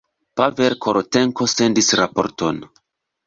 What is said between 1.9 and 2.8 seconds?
raporton.